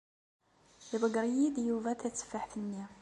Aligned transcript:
Iḍeyyeṛ-iyi-d 0.93 1.57
Yuba 1.67 1.99
tateffaḥt-nni. 1.99 2.83